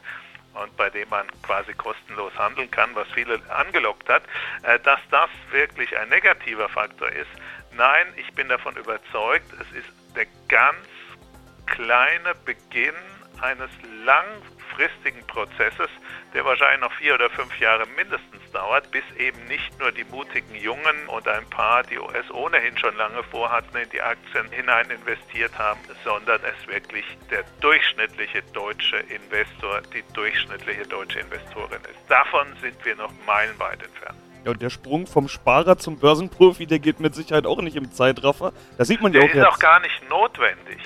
und 0.62 0.76
bei 0.76 0.90
dem 0.90 1.08
man 1.10 1.28
quasi 1.44 1.74
kostenlos 1.74 2.34
handeln 2.38 2.70
kann, 2.72 2.90
was 2.96 3.08
viele 3.14 3.40
angelockt 3.50 4.10
hat, 4.10 4.24
äh, 4.64 4.80
dass 4.80 5.00
das 5.12 5.30
wirklich 5.52 5.96
ein 5.98 6.10
negativer 6.10 6.70
Faktor 6.70 7.10
ist. 7.10 7.30
Nein, 7.72 8.08
ich 8.16 8.34
bin 8.34 8.50
davon 8.50 8.76
überzeugt, 8.76 9.52
es 9.54 9.78
ist 9.78 9.90
der 10.16 10.26
ganz 10.48 10.88
kleine 11.68 12.34
Beginn 12.46 12.96
eines 13.42 13.70
langfristigen 14.04 14.57
Prozesses, 15.38 15.90
der 16.34 16.46
wahrscheinlich 16.46 16.82
noch 16.82 16.94
vier 16.94 17.14
oder 17.14 17.30
fünf 17.30 17.60
Jahre 17.60 17.86
mindestens 17.96 18.42
dauert, 18.52 18.90
bis 18.92 19.04
eben 19.18 19.44
nicht 19.46 19.78
nur 19.80 19.92
die 19.92 20.04
mutigen 20.06 20.56
Jungen 20.56 21.08
und 21.08 21.28
ein 21.28 21.48
paar, 21.50 21.84
die 21.84 21.96
es 21.96 22.32
ohnehin 22.32 22.78
schon 22.78 22.96
lange 22.98 23.22
vorhatten, 23.24 23.78
in 23.78 23.90
die 23.92 24.02
Aktien 24.02 24.50
hinein 24.50 24.90
investiert 24.90 25.56
haben, 25.58 25.80
sondern 26.04 26.40
es 26.44 26.68
wirklich 26.68 27.06
der 27.30 27.44
durchschnittliche 27.62 28.42
deutsche 28.54 28.98
Investor, 28.98 29.82
die 29.94 30.04
durchschnittliche 30.14 30.88
deutsche 30.88 31.20
Investorin 31.20 31.82
ist. 31.82 32.10
Davon 32.10 32.48
sind 32.62 32.84
wir 32.84 32.96
noch 32.96 33.12
meilenweit 33.26 33.84
entfernt. 33.84 34.18
Ja, 34.44 34.52
und 34.52 34.62
der 34.62 34.70
Sprung 34.70 35.08
vom 35.08 35.28
Sparer 35.28 35.78
zum 35.78 36.00
Börsenprofi, 36.00 36.66
der 36.66 36.80
geht 36.80 37.00
mit 37.00 37.14
Sicherheit 37.14 37.46
auch 37.46 37.62
nicht 37.62 37.76
im 37.76 37.92
Zeitraffer. 37.92 38.54
Das 38.78 38.88
sieht 38.88 39.02
man 39.02 39.14
ja 39.14 39.22
der 39.22 39.30
auch 39.30 39.36
ist 39.36 39.56
auch 39.56 39.60
gar 39.60 39.80
nicht 39.82 40.10
notwendig. 40.10 40.80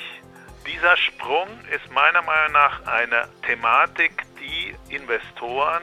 Dieser 0.68 0.96
Sprung 0.98 1.48
ist 1.74 1.92
meiner 1.92 2.22
Meinung 2.22 2.54
nach 2.54 2.86
eine 2.86 3.28
Thematik, 3.46 4.12
die 4.40 4.76
Investoren 4.94 5.82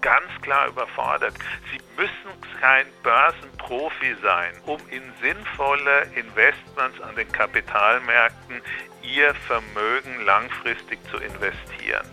ganz 0.00 0.26
klar 0.42 0.68
überfordert. 0.68 1.34
Sie 1.70 1.80
müssen 1.96 2.40
kein 2.60 2.86
Börsenprofi 3.02 4.16
sein, 4.22 4.52
um 4.66 4.80
in 4.90 5.02
sinnvolle 5.20 6.02
Investments 6.14 7.00
an 7.00 7.16
den 7.16 7.30
Kapitalmärkten 7.30 8.60
ihr 9.02 9.34
Vermögen 9.34 10.24
langfristig 10.24 10.98
zu 11.10 11.16
investieren. 11.16 12.06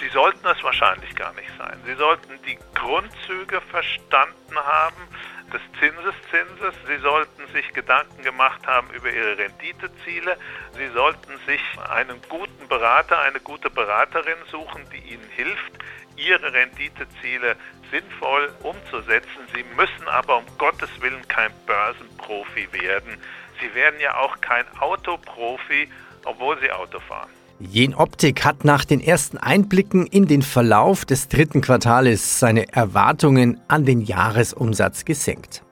Sie 0.00 0.08
sollten 0.08 0.46
es 0.46 0.62
wahrscheinlich 0.62 1.14
gar 1.16 1.32
nicht 1.34 1.50
sein. 1.58 1.80
Sie 1.86 1.94
sollten 1.94 2.38
die 2.46 2.58
Grundzüge 2.74 3.60
verstanden 3.60 4.56
haben 4.56 5.08
des 5.52 5.60
Zinseszinses. 5.80 6.74
Sie 6.86 6.98
sollten 6.98 7.46
sich 7.52 7.72
Gedanken 7.72 8.22
gemacht 8.22 8.66
haben 8.66 8.90
über 8.90 9.10
ihre 9.10 9.38
Renditeziele. 9.38 10.36
Sie 10.76 10.88
sollten 10.88 11.38
sich 11.46 11.60
einen 11.88 12.20
guten 12.28 12.68
Berater, 12.68 13.20
eine 13.20 13.40
gute 13.40 13.70
Beraterin 13.70 14.38
suchen, 14.50 14.86
die 14.92 15.12
ihnen 15.12 15.28
hilft, 15.34 15.72
ihre 16.16 16.52
Renditeziele 16.52 17.56
sinnvoll 17.90 18.52
umzusetzen. 18.62 19.48
Sie 19.54 19.64
müssen 19.76 20.08
aber 20.08 20.38
um 20.38 20.46
Gottes 20.58 20.90
Willen 21.00 21.26
kein 21.28 21.52
Börsenprofi 21.66 22.68
werden. 22.72 23.20
Sie 23.60 23.74
werden 23.74 24.00
ja 24.00 24.18
auch 24.18 24.40
kein 24.40 24.66
Autoprofi, 24.78 25.90
obwohl 26.24 26.58
sie 26.60 26.70
Auto 26.70 27.00
fahren. 27.00 27.35
Jenoptik 27.58 28.44
hat 28.44 28.64
nach 28.64 28.84
den 28.84 29.00
ersten 29.00 29.38
Einblicken 29.38 30.06
in 30.06 30.26
den 30.26 30.42
Verlauf 30.42 31.06
des 31.06 31.28
dritten 31.28 31.62
Quartals 31.62 32.38
seine 32.38 32.70
Erwartungen 32.72 33.58
an 33.68 33.86
den 33.86 34.02
Jahresumsatz 34.02 35.06
gesenkt. 35.06 35.62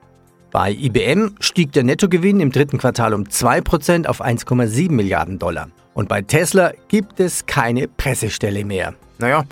Bei 0.51 0.71
IBM 0.71 1.35
stieg 1.39 1.71
der 1.73 1.83
Nettogewinn 1.83 2.39
im 2.39 2.51
dritten 2.51 2.79
Quartal 2.79 3.13
um 3.13 3.25
2% 3.25 4.07
auf 4.07 4.23
1,7 4.23 4.91
Milliarden 4.91 5.37
Dollar. 5.37 5.69
Und 5.93 6.09
bei 6.09 6.23
Tesla 6.23 6.71
gibt 6.87 7.19
es 7.19 7.45
keine 7.45 7.87
Pressestelle 7.87 8.65
mehr. 8.65 8.95
Naja, 9.19 9.43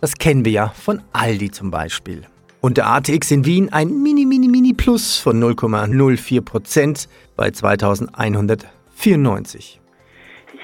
das 0.00 0.14
kennen 0.14 0.44
wir 0.44 0.52
ja 0.52 0.68
von 0.68 1.02
Aldi 1.12 1.50
zum 1.50 1.70
Beispiel. 1.70 2.22
Und 2.60 2.76
der 2.76 2.88
ATX 2.88 3.32
in 3.32 3.44
Wien 3.44 3.72
ein 3.72 4.02
mini, 4.02 4.24
mini, 4.24 4.46
mini 4.46 4.72
Plus 4.72 5.18
von 5.18 5.42
0,04% 5.42 7.08
bei 7.34 7.50
2194 7.50 9.81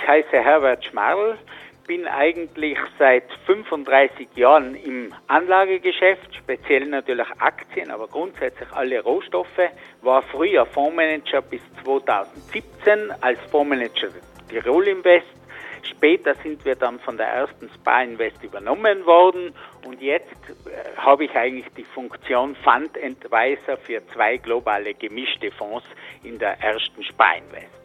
heiße 0.08 0.42
Herbert 0.42 0.86
Schmarl, 0.86 1.36
bin 1.86 2.06
eigentlich 2.06 2.78
seit 2.98 3.24
35 3.46 4.28
Jahren 4.36 4.74
im 4.74 5.14
Anlagegeschäft, 5.26 6.34
speziell 6.34 6.86
natürlich 6.86 7.26
Aktien, 7.38 7.90
aber 7.90 8.08
grundsätzlich 8.08 8.70
alle 8.72 9.02
Rohstoffe, 9.02 9.70
war 10.02 10.22
früher 10.22 10.64
Fondsmanager 10.66 11.42
bis 11.42 11.60
2017 11.84 13.12
als 13.20 13.38
Fondsmanager 13.50 14.08
Tirol 14.48 14.88
Invest. 14.88 15.26
Später 15.82 16.34
sind 16.36 16.64
wir 16.64 16.74
dann 16.74 16.98
von 17.00 17.16
der 17.16 17.26
ersten 17.26 17.70
Spa 17.70 18.02
Invest 18.02 18.42
übernommen 18.42 19.04
worden 19.04 19.54
und 19.86 20.00
jetzt 20.00 20.32
äh, 20.66 20.96
habe 20.96 21.24
ich 21.24 21.34
eigentlich 21.34 21.72
die 21.76 21.84
Funktion 21.84 22.56
Fund 22.56 22.96
Advisor 22.96 23.76
für 23.76 24.02
zwei 24.14 24.38
globale 24.38 24.94
gemischte 24.94 25.50
Fonds 25.50 25.86
in 26.22 26.38
der 26.38 26.60
ersten 26.60 27.02
Spa 27.04 27.32
Invest. 27.32 27.77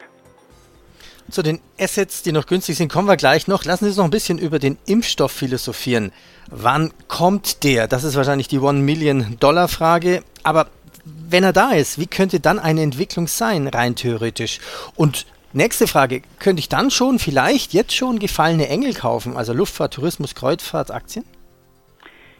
Zu 1.29 1.41
den 1.41 1.59
Assets, 1.79 2.21
die 2.23 2.31
noch 2.31 2.45
günstig 2.45 2.77
sind, 2.77 2.91
kommen 2.91 3.07
wir 3.07 3.17
gleich 3.17 3.47
noch. 3.47 3.63
Lassen 3.65 3.85
Sie 3.85 3.89
uns 3.89 3.97
noch 3.97 4.05
ein 4.05 4.11
bisschen 4.11 4.37
über 4.37 4.59
den 4.59 4.77
Impfstoff 4.85 5.31
philosophieren. 5.31 6.11
Wann 6.49 6.93
kommt 7.07 7.63
der? 7.63 7.87
Das 7.87 8.03
ist 8.03 8.15
wahrscheinlich 8.15 8.47
die 8.47 8.59
One-Million-Dollar-Frage. 8.59 10.23
Aber 10.43 10.67
wenn 11.05 11.43
er 11.43 11.53
da 11.53 11.71
ist, 11.71 11.99
wie 11.99 12.07
könnte 12.07 12.39
dann 12.39 12.59
eine 12.59 12.81
Entwicklung 12.81 13.27
sein, 13.27 13.67
rein 13.67 13.95
theoretisch? 13.95 14.59
Und 14.95 15.25
nächste 15.53 15.87
Frage, 15.87 16.21
könnte 16.39 16.59
ich 16.59 16.69
dann 16.69 16.91
schon, 16.91 17.19
vielleicht 17.19 17.73
jetzt 17.73 17.95
schon 17.95 18.19
gefallene 18.19 18.69
Engel 18.69 18.93
kaufen, 18.93 19.35
also 19.35 19.53
Luftfahrt, 19.53 19.93
Tourismus, 19.93 20.35
Kreuzfahrt, 20.35 20.91
Aktien? 20.91 21.25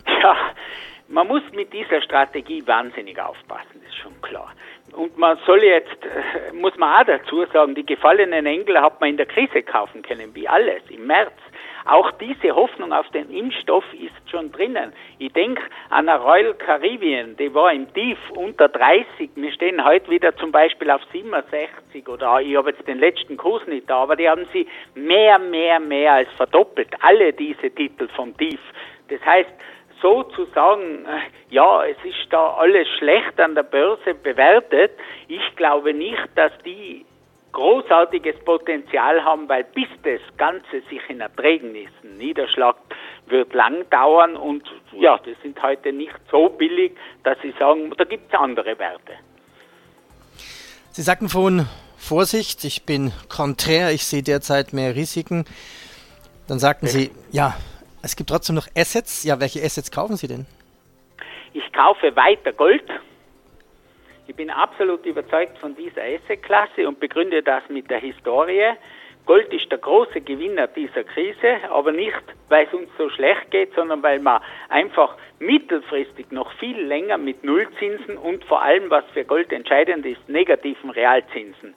Ja, 0.06 0.36
man 1.08 1.28
muss 1.28 1.42
mit 1.54 1.72
dieser 1.74 2.02
Strategie 2.02 2.66
wahnsinnig 2.66 3.20
aufpassen, 3.20 3.82
das 3.82 3.90
ist 3.90 3.98
schon 4.02 4.22
klar. 4.22 4.52
Und 4.96 5.18
man 5.18 5.38
soll 5.46 5.64
jetzt, 5.64 6.06
äh, 6.06 6.54
muss 6.54 6.78
man 6.78 7.02
auch 7.02 7.06
dazu 7.06 7.46
sagen, 7.52 7.76
die 7.76 7.86
gefallenen 7.86 8.46
Engel 8.46 8.80
hat 8.80 9.02
man 9.02 9.10
in 9.10 9.18
der 9.18 9.26
Krise 9.26 9.64
kaufen 9.64 10.02
können, 10.02 10.34
wie 10.36 10.48
alles, 10.48 10.82
im 10.90 11.08
März. 11.08 11.34
Auch 11.86 12.12
diese 12.12 12.56
Hoffnung 12.56 12.94
auf 12.94 13.10
den 13.10 13.30
Impfstoff 13.30 13.84
ist 13.94 14.30
schon 14.32 14.52
drinnen. 14.52 14.94
Ich 15.20 15.34
denke 15.34 15.62
an 15.90 16.08
eine 16.08 16.22
Royal 16.22 16.54
Caribbean, 16.54 17.36
die 17.36 17.54
war 17.54 17.74
im 17.74 17.94
Tief 17.94 18.18
unter 18.36 18.70
30. 18.70 19.32
Wir 19.36 19.52
stehen 19.52 19.84
heute 19.84 20.10
wieder 20.10 20.34
zum 20.38 20.52
Beispiel 20.52 20.90
auf 20.90 21.02
67 21.12 22.08
oder 22.08 22.40
ich 22.40 22.56
habe 22.56 22.70
jetzt 22.70 22.88
den 22.88 23.00
letzten 23.00 23.36
Kurs 23.36 23.68
nicht 23.68 23.90
da, 23.90 23.98
aber 23.98 24.16
die 24.16 24.30
haben 24.30 24.48
sie 24.54 24.66
mehr, 24.96 25.40
mehr, 25.40 25.82
mehr 25.82 26.14
als 26.14 26.32
verdoppelt. 26.38 26.90
Alle 27.02 27.34
diese 27.34 27.70
Titel 27.72 28.08
vom 28.16 28.36
Tief. 28.38 28.62
Das 29.10 29.20
heißt, 29.26 29.52
so 30.04 30.24
zu 30.24 30.46
sagen, 30.54 31.06
äh, 31.06 31.22
ja, 31.50 31.84
es 31.86 31.98
ist 32.04 32.28
da 32.30 32.54
alles 32.54 32.88
schlecht 33.00 33.40
an 33.40 33.56
der 33.56 33.64
Börse 33.64 34.14
bewertet, 34.14 34.92
ich 35.28 35.56
glaube 35.56 35.94
nicht, 35.94 36.28
dass 36.36 36.52
die 36.64 37.06
großartiges 37.54 38.36
Potenzial 38.44 39.24
haben, 39.24 39.48
weil 39.48 39.64
bis 39.64 39.88
das 40.04 40.20
Ganze 40.38 40.82
sich 40.90 41.02
in 41.08 41.22
Erträgnissen 41.22 42.18
niederschlagt, 42.18 42.82
wird 43.28 43.54
lang 43.54 43.90
dauern 43.90 44.36
und 44.36 44.64
ja, 44.92 45.18
das 45.18 45.36
sind 45.42 45.62
heute 45.64 45.94
nicht 45.94 46.20
so 46.30 46.50
billig, 46.50 46.92
dass 47.24 47.38
sie 47.42 47.54
sagen, 47.58 47.94
da 47.98 48.04
gibt 48.04 48.34
es 48.34 48.40
andere 48.40 48.78
Werte. 48.78 49.14
Sie 50.92 51.02
sagten 51.02 51.30
vorhin, 51.30 51.68
Vorsicht, 51.98 52.66
ich 52.66 52.86
bin 52.86 53.14
konträr, 53.30 53.92
ich 53.92 54.06
sehe 54.06 54.24
derzeit 54.24 54.74
mehr 54.74 54.96
Risiken. 54.96 55.46
Dann 56.48 56.60
sagten 56.60 56.88
Sie, 56.88 57.12
ja, 57.32 57.56
es 58.04 58.16
gibt 58.16 58.30
trotzdem 58.30 58.56
noch 58.56 58.68
Assets. 58.78 59.24
Ja, 59.24 59.40
welche 59.40 59.64
Assets 59.64 59.90
kaufen 59.90 60.18
Sie 60.18 60.28
denn? 60.28 60.46
Ich 61.54 61.72
kaufe 61.72 62.16
weiter 62.16 62.52
Gold. 62.52 62.84
Ich 64.28 64.36
bin 64.36 64.50
absolut 64.50 65.06
überzeugt 65.06 65.58
von 65.58 65.76
dieser 65.76 66.02
Assetklasse 66.02 66.88
und 66.88 67.00
begründe 67.00 67.42
das 67.42 67.64
mit 67.70 67.90
der 67.90 68.00
Historie. 68.00 68.74
Gold 69.26 69.54
ist 69.54 69.72
der 69.72 69.78
große 69.78 70.20
Gewinner 70.20 70.68
dieser 70.68 71.06
Krise, 71.06 71.60
aber 71.70 71.94
nicht, 71.94 72.22
weil 72.50 72.68
es 72.68 72.74
uns 72.74 72.90
so 72.98 73.10
schlecht 73.10 73.52
geht, 73.52 73.74
sondern 73.74 74.04
weil 74.04 74.20
man 74.20 74.42
einfach 74.68 75.16
mittelfristig 75.40 76.32
noch 76.32 76.52
viel 76.54 76.78
länger 76.78 77.18
mit 77.18 77.44
Nullzinsen 77.44 78.18
und 78.18 78.44
vor 78.46 78.62
allem, 78.62 78.90
was 78.90 79.06
für 79.14 79.24
Gold 79.24 79.54
entscheidend 79.54 80.06
ist, 80.06 80.28
negativen 80.28 80.90
Realzinsen 80.90 81.74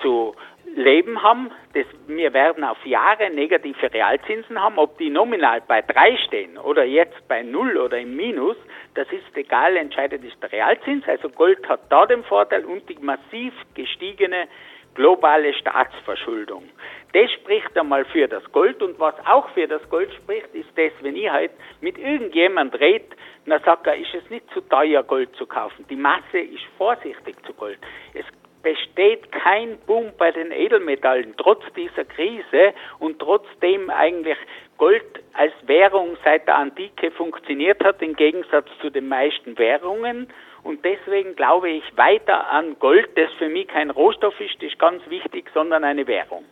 zu 0.00 0.34
Leben 0.74 1.22
haben. 1.22 1.50
Das, 1.74 1.86
wir 2.06 2.32
werden 2.32 2.64
auf 2.64 2.84
Jahre 2.84 3.30
negative 3.30 3.92
Realzinsen 3.92 4.60
haben. 4.60 4.78
Ob 4.78 4.98
die 4.98 5.10
nominal 5.10 5.62
bei 5.66 5.82
3 5.82 6.16
stehen 6.26 6.58
oder 6.58 6.84
jetzt 6.84 7.26
bei 7.28 7.42
0 7.42 7.76
oder 7.76 7.98
im 7.98 8.16
Minus, 8.16 8.56
das 8.94 9.06
ist 9.12 9.36
egal. 9.36 9.76
Entscheidend 9.76 10.24
ist 10.24 10.42
der 10.42 10.52
Realzins. 10.52 11.06
Also 11.06 11.28
Gold 11.28 11.68
hat 11.68 11.80
da 11.90 12.06
den 12.06 12.24
Vorteil 12.24 12.64
und 12.64 12.88
die 12.88 12.98
massiv 13.00 13.52
gestiegene 13.74 14.48
globale 14.96 15.52
Staatsverschuldung. 15.54 16.64
das 17.12 17.30
spricht 17.32 17.76
einmal 17.78 18.04
für 18.06 18.26
das 18.26 18.42
Gold 18.50 18.82
und 18.82 18.98
was 18.98 19.14
auch 19.26 19.48
für 19.50 19.68
das 19.68 19.86
Gold 19.90 20.12
spricht, 20.14 20.54
ist 20.54 20.70
das, 20.74 20.92
wenn 21.02 21.16
ich 21.16 21.30
halt 21.30 21.52
mit 21.80 21.98
irgendjemand 21.98 22.78
rede, 22.80 23.04
dann 23.46 23.62
sagt 23.62 23.86
er, 23.86 23.96
ist 23.96 24.14
es 24.14 24.28
nicht 24.30 24.50
zu 24.52 24.60
teuer, 24.62 25.02
Gold 25.02 25.34
zu 25.36 25.46
kaufen. 25.46 25.84
Die 25.88 25.96
Masse 25.96 26.38
ist 26.38 26.64
vorsichtig 26.76 27.36
zu 27.46 27.52
Gold. 27.52 27.78
Es 28.12 28.24
besteht 28.66 29.30
kein 29.30 29.78
Boom 29.86 30.10
bei 30.18 30.32
den 30.32 30.50
Edelmetallen, 30.50 31.34
trotz 31.36 31.62
dieser 31.76 32.04
Krise 32.04 32.74
und 32.98 33.20
trotzdem 33.20 33.90
eigentlich 33.90 34.36
Gold 34.76 35.04
als 35.34 35.52
Währung 35.68 36.16
seit 36.24 36.48
der 36.48 36.56
Antike 36.56 37.12
funktioniert 37.12 37.84
hat, 37.84 38.02
im 38.02 38.16
Gegensatz 38.16 38.66
zu 38.80 38.90
den 38.90 39.06
meisten 39.06 39.56
Währungen. 39.56 40.26
Und 40.64 40.84
deswegen 40.84 41.36
glaube 41.36 41.70
ich 41.70 41.84
weiter 41.96 42.50
an 42.50 42.76
Gold, 42.80 43.08
das 43.14 43.32
für 43.34 43.48
mich 43.48 43.68
kein 43.68 43.90
Rohstoff 43.90 44.34
ist, 44.40 44.56
das 44.56 44.72
ist 44.72 44.80
ganz 44.80 45.00
wichtig, 45.08 45.48
sondern 45.54 45.84
eine 45.84 46.04
Währung. 46.08 46.44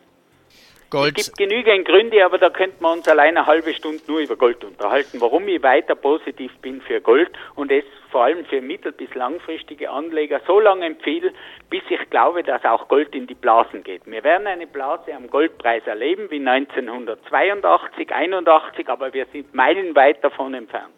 Gold. 0.95 1.19
Es 1.19 1.25
gibt 1.25 1.37
genügend 1.37 1.85
Gründe, 1.85 2.23
aber 2.23 2.37
da 2.37 2.49
könnten 2.49 2.81
wir 2.81 2.93
uns 2.93 3.05
alleine 3.09 3.39
eine 3.39 3.45
halbe 3.45 3.73
Stunde 3.73 4.01
nur 4.07 4.19
über 4.19 4.37
Gold 4.37 4.63
unterhalten, 4.63 5.19
warum 5.19 5.45
ich 5.49 5.61
weiter 5.61 5.93
positiv 5.93 6.55
bin 6.61 6.79
für 6.79 7.01
Gold 7.01 7.31
und 7.55 7.69
es 7.69 7.83
vor 8.11 8.23
allem 8.23 8.45
für 8.45 8.61
mittel- 8.61 8.93
bis 8.93 9.13
langfristige 9.13 9.89
Anleger 9.89 10.39
so 10.47 10.57
lange 10.61 10.85
empfehle, 10.85 11.33
bis 11.69 11.81
ich 11.89 12.09
glaube, 12.09 12.43
dass 12.43 12.63
auch 12.63 12.87
Gold 12.87 13.13
in 13.13 13.27
die 13.27 13.33
Blasen 13.33 13.83
geht. 13.83 14.03
Wir 14.05 14.23
werden 14.23 14.47
eine 14.47 14.67
Blase 14.67 15.13
am 15.13 15.29
Goldpreis 15.29 15.83
erleben 15.85 16.31
wie 16.31 16.39
1982, 16.39 18.13
81, 18.13 18.87
aber 18.87 19.13
wir 19.13 19.25
sind 19.33 19.53
meilenweit 19.53 20.23
davon 20.23 20.53
entfernt. 20.53 20.93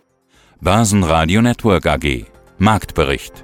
Börsenradio 0.62 1.42
Network 1.42 1.88
AG 1.88 2.28
Marktbericht 2.60 3.44